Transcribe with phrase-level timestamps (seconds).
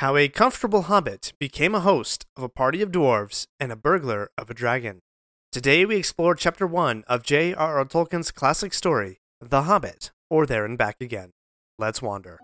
[0.00, 4.30] How a comfortable hobbit became a host of a party of dwarves and a burglar
[4.38, 5.00] of a dragon.
[5.52, 7.84] Today we explore Chapter 1 of J.R.R.
[7.84, 11.32] Tolkien's classic story, The Hobbit, or There and Back Again.
[11.78, 12.38] Let's wander.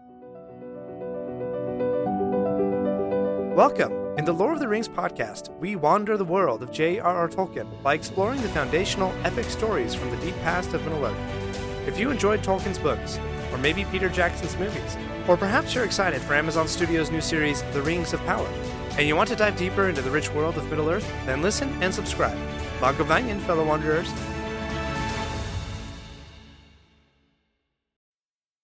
[3.57, 4.19] Welcome!
[4.19, 7.31] In the Lord of the Rings podcast, we wander the world of J.R.R.
[7.31, 11.89] Tolkien by exploring the foundational epic stories from the deep past of Middle Earth.
[11.89, 13.19] If you enjoyed Tolkien's books,
[13.51, 14.99] or maybe Peter Jackson's movies,
[15.29, 18.49] or perhaps you're excited for Amazon Studios' new series, The Rings of Power,
[18.99, 21.71] and you want to dive deeper into the rich world of Middle Earth, then listen
[21.83, 22.39] and subscribe.
[22.81, 24.11] Mae govannen, fellow wanderers.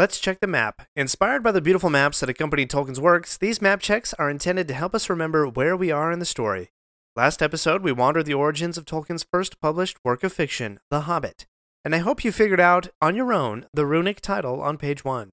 [0.00, 0.80] Let's check the map.
[0.96, 4.72] Inspired by the beautiful maps that accompany Tolkien's works, these map checks are intended to
[4.72, 6.70] help us remember where we are in the story.
[7.16, 11.44] Last episode, we wandered the origins of Tolkien's first published work of fiction, The Hobbit,
[11.84, 15.32] and I hope you figured out on your own the runic title on page 1.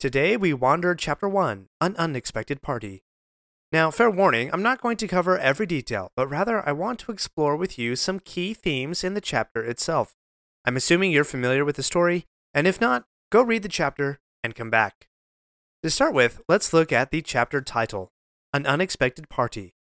[0.00, 3.04] Today, we wandered Chapter 1, An Unexpected Party.
[3.70, 7.12] Now, fair warning, I'm not going to cover every detail, but rather I want to
[7.12, 10.16] explore with you some key themes in the chapter itself.
[10.64, 14.54] I'm assuming you're familiar with the story, and if not, go read the chapter and
[14.54, 15.08] come back.
[15.82, 18.12] To start with, let's look at the chapter title
[18.52, 19.74] An Unexpected Party.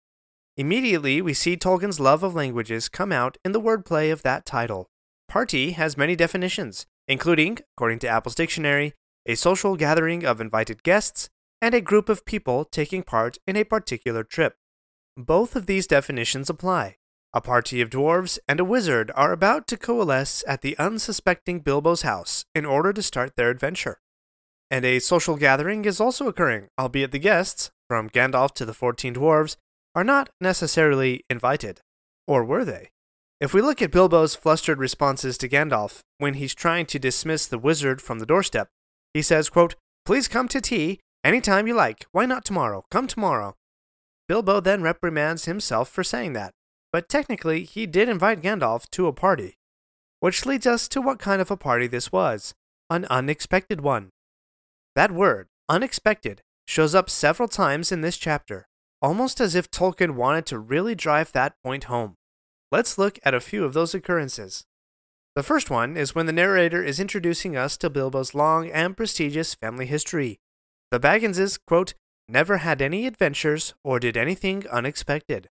[0.56, 4.90] Immediately, we see Tolkien's love of languages come out in the wordplay of that title.
[5.28, 8.92] Party has many definitions, including, according to Apple's dictionary,
[9.24, 11.30] a social gathering of invited guests
[11.62, 14.56] and a group of people taking part in a particular trip.
[15.16, 16.97] Both of these definitions apply.
[17.34, 22.00] A party of dwarves and a wizard are about to coalesce at the unsuspecting Bilbo's
[22.00, 23.98] house in order to start their adventure.
[24.70, 29.14] And a social gathering is also occurring, albeit the guests, from Gandalf to the fourteen
[29.14, 29.56] dwarves,
[29.94, 31.82] are not necessarily invited.
[32.26, 32.90] Or were they?
[33.40, 37.58] If we look at Bilbo's flustered responses to Gandalf when he's trying to dismiss the
[37.58, 38.68] wizard from the doorstep,
[39.12, 39.74] he says, quote,
[40.06, 42.06] Please come to tea any time you like.
[42.12, 42.84] Why not tomorrow?
[42.90, 43.54] Come tomorrow.
[44.28, 46.52] Bilbo then reprimands himself for saying that,
[46.92, 49.54] but technically he did invite Gandalf to a party.
[50.20, 52.54] Which leads us to what kind of a party this was
[52.90, 54.08] an unexpected one.
[54.94, 58.66] That word, unexpected, shows up several times in this chapter,
[59.02, 62.14] almost as if Tolkien wanted to really drive that point home.
[62.72, 64.64] Let's look at a few of those occurrences.
[65.36, 69.54] The first one is when the narrator is introducing us to Bilbo's long and prestigious
[69.54, 70.40] family history.
[70.90, 71.94] The Bagginses, quote,
[72.28, 75.48] never had any adventures or did anything unexpected.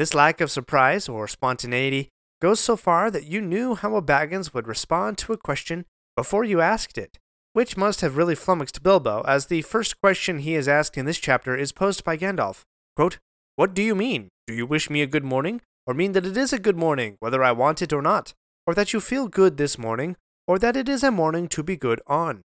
[0.00, 2.08] This lack of surprise or spontaneity
[2.40, 5.84] goes so far that you knew how a Baggins would respond to a question
[6.16, 7.18] before you asked it,
[7.52, 11.18] which must have really flummoxed Bilbo, as the first question he is asked in this
[11.18, 12.62] chapter is posed by Gandalf.
[12.96, 13.18] Quote,
[13.56, 14.30] What do you mean?
[14.46, 17.16] Do you wish me a good morning, or mean that it is a good morning,
[17.20, 18.32] whether I want it or not,
[18.66, 20.16] or that you feel good this morning,
[20.48, 22.40] or that it is a morning to be good on?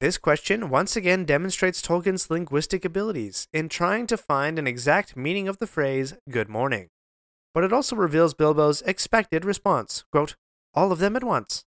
[0.00, 5.48] This question once again demonstrates Tolkien's linguistic abilities in trying to find an exact meaning
[5.48, 6.86] of the phrase good morning.
[7.52, 10.36] But it also reveals Bilbo's expected response quote,
[10.72, 11.64] all of them at once.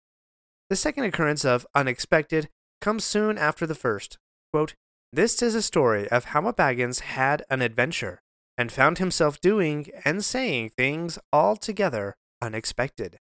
[0.70, 2.50] The second occurrence of unexpected
[2.82, 4.18] comes soon after the first.
[4.52, 4.76] Quote,
[5.14, 8.22] this is a story of how a Baggins had an adventure
[8.58, 13.20] and found himself doing and saying things altogether unexpected.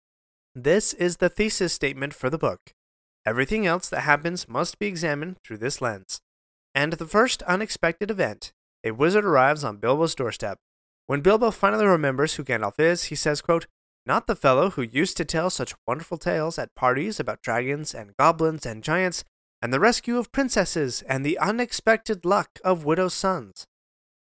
[0.53, 2.75] This is the thesis statement for the book.
[3.25, 6.21] Everything else that happens must be examined through this lens.
[6.73, 8.51] And the first unexpected event
[8.83, 10.57] a wizard arrives on Bilbo's doorstep.
[11.05, 13.67] When Bilbo finally remembers who Gandalf is, he says, quote,
[14.05, 18.15] Not the fellow who used to tell such wonderful tales at parties about dragons and
[18.17, 19.23] goblins and giants,
[19.61, 23.67] and the rescue of princesses and the unexpected luck of widows' sons.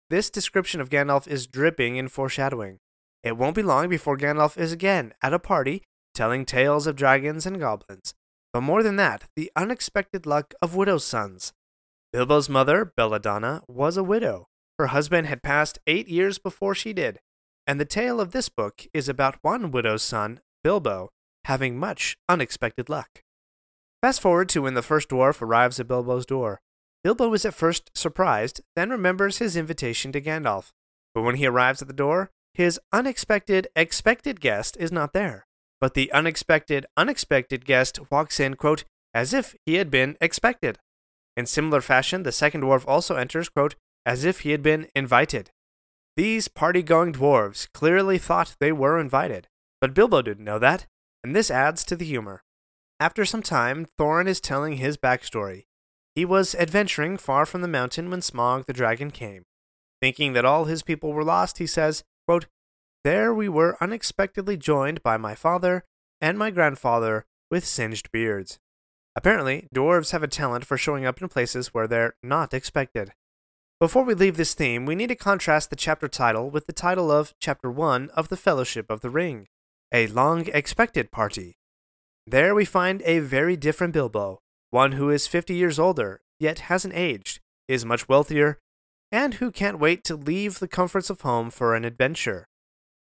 [0.09, 2.79] This description of Gandalf is dripping in foreshadowing.
[3.23, 5.83] It won't be long before Gandalf is again at a party
[6.15, 8.15] telling tales of dragons and goblins.
[8.53, 11.53] But more than that, the unexpected luck of widows' sons.
[12.13, 14.49] Bilbo's mother, Belladonna, was a widow.
[14.79, 17.21] Her husband had passed eight years before she did,
[17.67, 21.11] and the tale of this book is about one widow's son, Bilbo,
[21.45, 23.23] having much unexpected luck.
[24.01, 26.61] Fast forward to when the first dwarf arrives at Bilbo's door.
[27.03, 30.73] Bilbo is at first surprised, then remembers his invitation to Gandalf.
[31.15, 35.48] But when he arrives at the door, his unexpected, expected guest is not there.
[35.81, 38.85] But the unexpected, unexpected guest walks in, quote,
[39.15, 40.79] as if he had been expected.
[41.37, 45.51] In similar fashion, the second dwarf also enters, quote, as if he had been invited.
[46.17, 49.47] These party going dwarves clearly thought they were invited,
[49.81, 50.87] but Bilbo didn't know that,
[51.23, 52.43] and this adds to the humor.
[52.99, 55.67] After some time, Thorin is telling his backstory.
[56.17, 59.45] He was adventuring far from the mountain when Smaug the dragon came.
[60.03, 62.47] Thinking that all his people were lost, he says, quote,
[63.05, 65.85] There we were unexpectedly joined by my father
[66.21, 68.59] and my grandfather with singed beards.
[69.15, 73.13] Apparently, dwarves have a talent for showing up in places where they're not expected.
[73.81, 77.13] Before we leave this theme, we need to contrast the chapter title with the title
[77.13, 79.47] of Chapter 1 of The Fellowship of the Ring,
[79.93, 81.59] a long expected party.
[82.27, 84.41] There we find a very different Bilbo,
[84.71, 88.59] one who is 50 years older, yet hasn't aged, is much wealthier,
[89.13, 92.48] and who can't wait to leave the comforts of home for an adventure.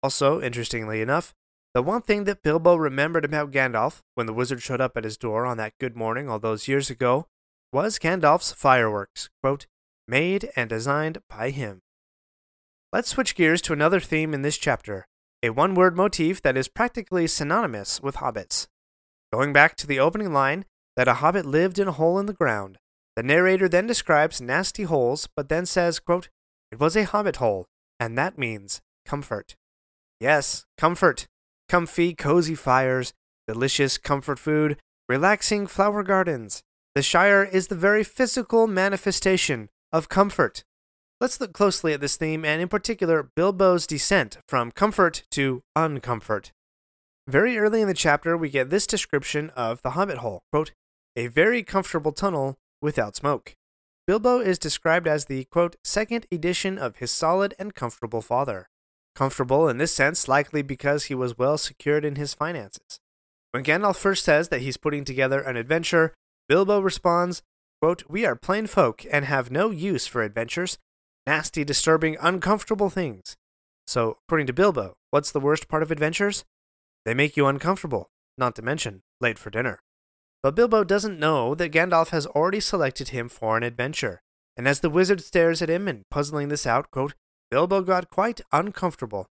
[0.03, 1.33] Also, interestingly enough,
[1.73, 5.17] the one thing that Bilbo remembered about Gandalf when the wizard showed up at his
[5.17, 7.27] door on that good morning all those years ago
[7.71, 9.67] was Gandalf's fireworks, quote,
[10.07, 11.81] made and designed by him.
[12.93, 15.05] Let's switch gears to another theme in this chapter,
[15.43, 18.67] a one word motif that is practically synonymous with hobbits.
[19.33, 20.65] Going back to the opening line
[20.95, 22.77] that a hobbit lived in a hole in the ground,
[23.17, 26.29] the narrator then describes nasty holes, but then says, quote,
[26.71, 27.67] It was a hobbit hole,
[27.99, 29.55] and that means comfort.
[30.19, 31.27] Yes, comfort
[31.67, 33.13] comfy, cozy fires,
[33.47, 34.77] delicious comfort food,
[35.07, 36.63] relaxing flower gardens.
[36.95, 40.63] The Shire is the very physical manifestation of comfort.
[41.19, 46.51] Let's look closely at this theme and, in particular, Bilbo's descent from comfort to uncomfort.
[47.27, 50.71] Very early in the chapter, we get this description of the Hobbit Hole quote,
[51.15, 53.55] a very comfortable tunnel without smoke.
[54.05, 58.69] Bilbo is described as the quote, second edition of his solid and comfortable father
[59.17, 62.99] comfortable in this sense, likely because he was well secured in his finances.
[63.51, 66.13] When Gandalf first says that he's putting together an adventure,
[66.47, 67.41] Bilbo responds,
[67.81, 70.77] quote, We are plain folk and have no use for adventures,
[71.25, 73.35] nasty, disturbing, uncomfortable things.
[73.87, 76.45] So, according to Bilbo, what's the worst part of adventures?
[77.03, 79.79] They make you uncomfortable, not to mention late for dinner.
[80.43, 84.21] But Bilbo doesn't know that Gandalf has already selected him for an adventure,
[84.55, 87.15] and as the wizard stares at him and puzzling this out, quote,
[87.49, 89.27] Bilbo got quite uncomfortable.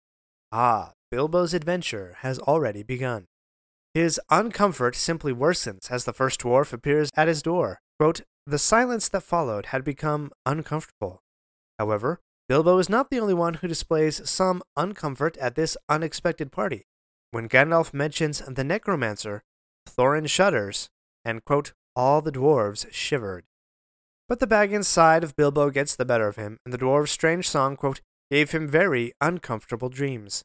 [0.51, 3.25] Ah, Bilbo's adventure has already begun.
[3.93, 7.79] His uncomfort simply worsens as the first dwarf appears at his door.
[7.99, 11.21] Quote, the silence that followed had become uncomfortable.
[11.79, 12.19] However,
[12.49, 16.83] Bilbo is not the only one who displays some uncomfort at this unexpected party.
[17.31, 19.43] When Gandalf mentions the necromancer,
[19.87, 20.89] Thorin shudders,
[21.25, 23.45] and, quote, all the dwarves shivered.
[24.33, 27.47] But the Baggins side of Bilbo gets the better of him, and the dwarf's strange
[27.47, 30.41] song, quote, gave him very uncomfortable dreams.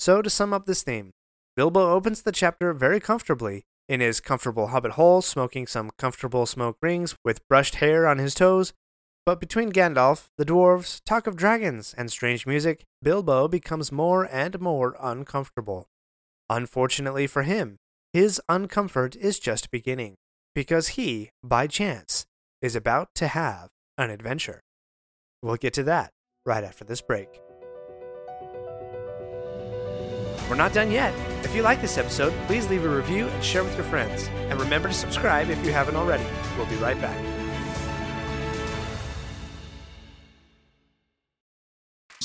[0.00, 1.12] So, to sum up this theme,
[1.54, 6.76] Bilbo opens the chapter very comfortably in his comfortable hobbit hole, smoking some comfortable smoke
[6.82, 8.72] rings with brushed hair on his toes.
[9.24, 14.60] But between Gandalf, the dwarves, talk of dragons, and strange music, Bilbo becomes more and
[14.60, 15.86] more uncomfortable.
[16.48, 17.76] Unfortunately for him,
[18.12, 20.16] his uncomfort is just beginning,
[20.52, 22.26] because he, by chance,
[22.62, 24.60] is about to have an adventure.
[25.42, 26.12] We'll get to that
[26.44, 27.28] right after this break.
[30.48, 31.14] We're not done yet.
[31.44, 34.28] If you like this episode, please leave a review and share with your friends.
[34.50, 36.26] And remember to subscribe if you haven't already.
[36.56, 37.39] We'll be right back.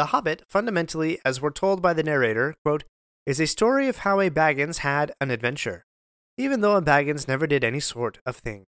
[0.00, 2.84] The Hobbit, fundamentally, as we're told by the narrator, quote,
[3.26, 5.84] is a story of how a Baggins had an adventure,
[6.38, 8.64] even though a Baggins never did any sort of thing.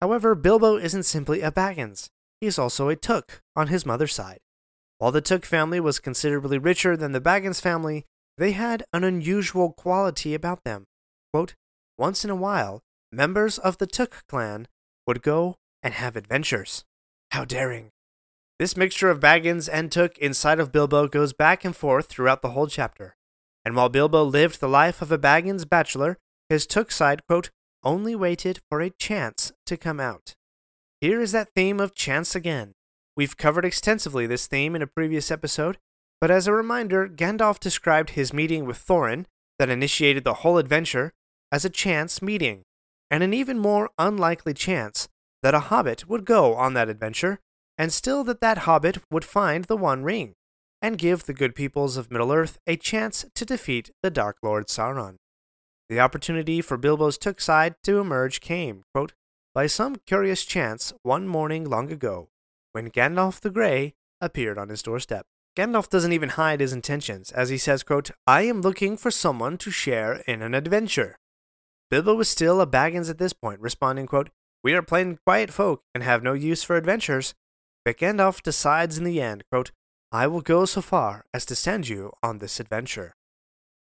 [0.00, 2.08] However, Bilbo isn't simply a Baggins,
[2.40, 4.38] he's also a Took on his mother's side.
[4.96, 8.06] While the Took family was considerably richer than the Baggins family,
[8.38, 10.86] they had an unusual quality about them.
[11.34, 11.54] Quote,
[11.98, 12.80] Once in a while,
[13.12, 14.68] members of the Took clan
[15.06, 16.86] would go and have adventures.
[17.32, 17.90] How daring!
[18.58, 22.50] This mixture of Baggins and Took inside of Bilbo goes back and forth throughout the
[22.50, 23.14] whole chapter.
[23.66, 26.16] And while Bilbo lived the life of a Baggins bachelor,
[26.48, 27.50] his Took side, quote,
[27.84, 30.34] only waited for a chance to come out.
[31.02, 32.72] Here is that theme of chance again.
[33.14, 35.76] We've covered extensively this theme in a previous episode,
[36.18, 39.26] but as a reminder, Gandalf described his meeting with Thorin,
[39.58, 41.12] that initiated the whole adventure,
[41.52, 42.62] as a chance meeting,
[43.10, 45.08] and an even more unlikely chance
[45.42, 47.38] that a hobbit would go on that adventure,
[47.78, 50.34] and still that that hobbit would find the One Ring,
[50.80, 54.68] and give the good peoples of Middle Earth a chance to defeat the Dark Lord
[54.68, 55.16] Sauron.
[55.88, 59.12] The opportunity for Bilbo's Took side to emerge came, quote,
[59.54, 62.28] by some curious chance one morning long ago,
[62.72, 65.26] when Gandalf the Grey appeared on his doorstep.
[65.56, 69.56] Gandalf doesn't even hide his intentions, as he says, quote, I am looking for someone
[69.58, 71.16] to share in an adventure.
[71.90, 74.28] Bilbo was still a Baggins at this point, responding, quote,
[74.62, 77.34] We are plain quiet folk and have no use for adventures.
[77.94, 79.70] Gandalf decides in the end, quote,
[80.12, 83.14] I will go so far as to send you on this adventure.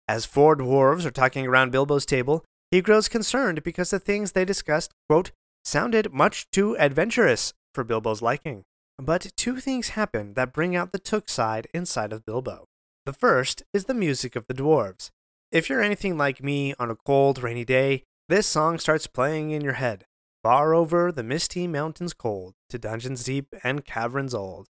[0.08, 4.46] As four dwarves are talking around Bilbo's table, he grows concerned because the things they
[4.46, 5.32] discussed, quote,
[5.64, 8.64] sounded much too adventurous for Bilbo's liking.
[8.98, 12.66] But two things happen that bring out the Took side inside of Bilbo.
[13.06, 15.10] The first is the music of the dwarves.
[15.52, 19.62] If you're anything like me on a cold, rainy day, this song starts playing in
[19.62, 20.06] your head.
[20.44, 24.68] Far over the misty mountains cold, to dungeons deep and caverns old.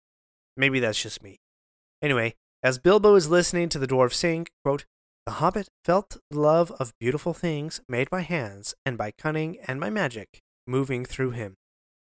[0.58, 1.38] Maybe that's just me.
[2.02, 2.34] Anyway,
[2.64, 4.86] as Bilbo is listening to the dwarf sing, quote,
[5.26, 9.80] the hobbit felt the love of beautiful things made by hands and by cunning and
[9.80, 11.56] by magic moving through him,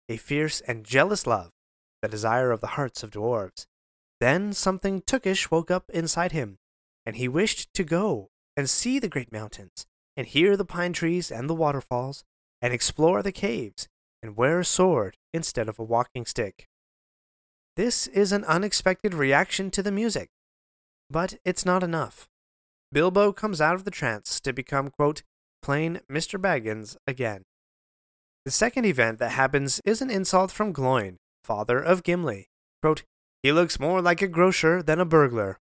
[0.09, 1.51] a fierce and jealous love,
[2.01, 3.67] the desire of the hearts of dwarves.
[4.21, 6.59] Then something tookish woke up inside him,
[7.07, 11.31] and he wished to go and see the great mountains, and hear the pine trees
[11.31, 12.25] and the waterfalls,
[12.63, 13.89] and explore the caves,
[14.23, 16.69] and wear a sword instead of a walking stick.
[17.77, 20.29] This is an unexpected reaction to the music,
[21.11, 22.29] but it's not enough.
[22.93, 25.23] Bilbo comes out of the trance to become, quote,
[25.63, 26.41] plain Mr.
[26.41, 27.43] Baggins again.
[28.45, 32.49] The second event that happens is an insult from Gloin, father of Gimli.
[32.83, 33.03] Quote,
[33.43, 35.59] he looks more like a grocer than a burglar.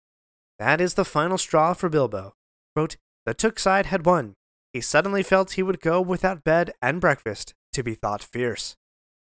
[0.59, 2.33] That is the final straw for Bilbo.
[2.75, 4.33] Quote, the Took side had won.
[4.75, 8.75] He suddenly felt he would go without bed and breakfast to be thought fierce.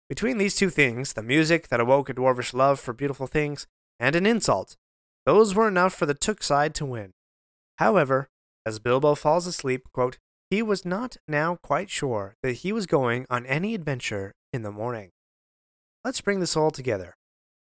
[0.09, 3.67] Between these two things, the music that awoke a dwarvish love for beautiful things,
[3.99, 4.75] and an insult,
[5.23, 7.11] those were enough for the Took side to win.
[7.77, 8.27] However,
[8.65, 10.17] as Bilbo falls asleep, quote,
[10.49, 14.71] he was not now quite sure that he was going on any adventure in the
[14.71, 15.11] morning.
[16.03, 17.13] Let's bring this all together.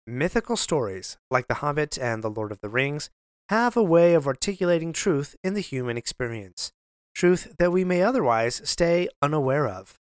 [0.05, 3.09] Mythical stories, like The Hobbit and The Lord of the Rings,
[3.49, 6.71] have a way of articulating truth in the human experience,
[7.13, 9.99] truth that we may otherwise stay unaware of.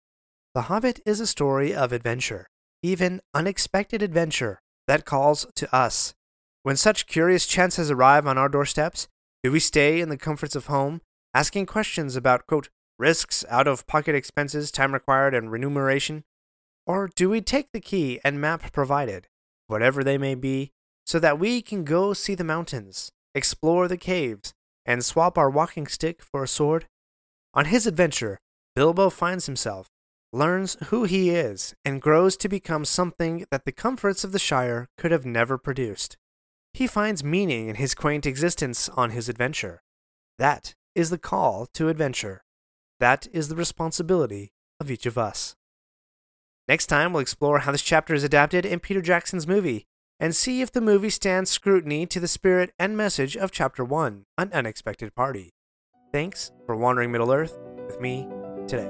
[0.54, 2.48] The Hobbit is a story of adventure,
[2.82, 6.14] even unexpected adventure, that calls to us.
[6.64, 9.08] When such curious chances arrive on our doorsteps,
[9.44, 11.02] do we stay in the comforts of home,
[11.34, 16.24] asking questions about, quote, risks, out of pocket expenses, time required, and remuneration?
[16.86, 19.28] Or do we take the key and map provided,
[19.68, 20.72] whatever they may be,
[21.06, 24.54] so that we can go see the mountains, explore the caves,
[24.86, 26.88] and swap our walking stick for a sword?
[27.58, 28.38] On his adventure,
[28.76, 29.88] Bilbo finds himself,
[30.32, 34.90] learns who he is, and grows to become something that the comforts of the Shire
[34.96, 36.18] could have never produced.
[36.76, 39.82] He finds meaning in his quaint existence on his adventure.
[40.38, 42.44] That is the call to adventure.
[43.00, 45.56] That is the responsibility of each of us.
[46.68, 49.88] Next time, we'll explore how this chapter is adapted in Peter Jackson's movie
[50.20, 54.26] and see if the movie stands scrutiny to the spirit and message of Chapter 1
[54.38, 55.57] An Unexpected Party.
[56.14, 58.28] Thanks for wandering Middle Earth with me
[58.66, 58.90] today.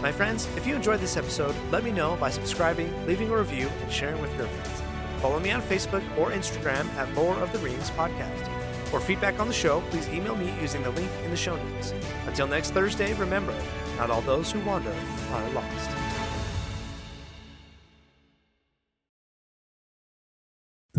[0.00, 3.68] My friends, if you enjoyed this episode, let me know by subscribing, leaving a review,
[3.82, 4.82] and sharing with your friends.
[5.20, 8.48] Follow me on Facebook or Instagram at Lord of the Rings Podcast.
[8.86, 11.92] For feedback on the show, please email me using the link in the show notes.
[12.26, 13.54] Until next Thursday, remember,
[13.98, 14.94] not all those who wander
[15.32, 16.09] are lost.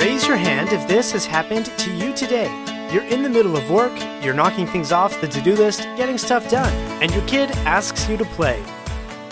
[0.00, 2.48] Raise your hand if this has happened to you today.
[2.90, 3.92] You're in the middle of work,
[4.24, 8.08] you're knocking things off the to do list, getting stuff done, and your kid asks
[8.08, 8.64] you to play.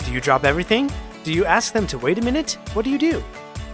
[0.05, 0.91] Do you drop everything?
[1.23, 2.59] Do you ask them to wait a minute?
[2.73, 3.23] What do you do?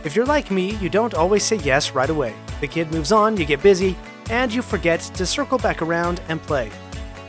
[0.05, 2.33] If you're like me, you don't always say yes right away.
[2.61, 3.97] The kid moves on, you get busy,
[4.29, 6.71] and you forget to circle back around and play.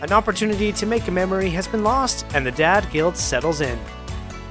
[0.01, 3.81] An opportunity to make a memory has been lost, and the dad guilt settles in.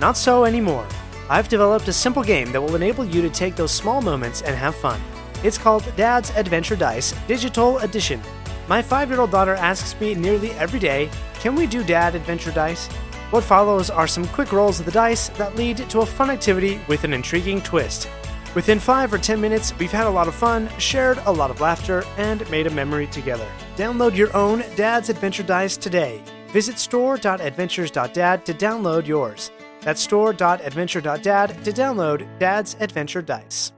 [0.01, 0.85] Not so anymore.
[1.29, 4.55] I've developed a simple game that will enable you to take those small moments and
[4.55, 5.01] have fun.
[5.43, 8.21] It's called Dad's Adventure Dice Digital Edition.
[8.67, 12.51] My five year old daughter asks me nearly every day, Can we do Dad Adventure
[12.51, 12.87] Dice?
[13.31, 16.79] What follows are some quick rolls of the dice that lead to a fun activity
[16.87, 18.07] with an intriguing twist.
[18.53, 21.59] Within 5 or 10 minutes, we've had a lot of fun, shared a lot of
[21.59, 23.47] laughter, and made a memory together.
[23.75, 26.23] Download your own Dad's Adventure Dice today.
[26.49, 29.51] Visit store.adventures.dad to download yours.
[29.85, 33.74] That's store.adventure.dad to download Dad's Adventure Dice.